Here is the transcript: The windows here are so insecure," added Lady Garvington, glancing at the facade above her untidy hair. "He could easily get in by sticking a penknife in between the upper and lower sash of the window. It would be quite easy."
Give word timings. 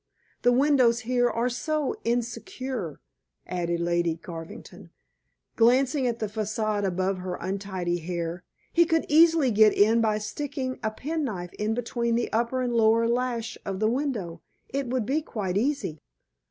The 0.41 0.51
windows 0.51 1.01
here 1.01 1.29
are 1.29 1.47
so 1.47 1.95
insecure," 2.03 2.99
added 3.45 3.81
Lady 3.81 4.15
Garvington, 4.15 4.89
glancing 5.55 6.07
at 6.07 6.17
the 6.17 6.27
facade 6.27 6.83
above 6.85 7.19
her 7.19 7.35
untidy 7.35 7.99
hair. 7.99 8.43
"He 8.73 8.85
could 8.85 9.05
easily 9.07 9.51
get 9.51 9.73
in 9.75 10.01
by 10.01 10.17
sticking 10.17 10.79
a 10.81 10.89
penknife 10.89 11.53
in 11.53 11.75
between 11.75 12.15
the 12.15 12.33
upper 12.33 12.63
and 12.63 12.73
lower 12.73 13.07
sash 13.07 13.59
of 13.63 13.79
the 13.79 13.89
window. 13.91 14.41
It 14.69 14.87
would 14.87 15.05
be 15.05 15.21
quite 15.21 15.55
easy." 15.55 16.01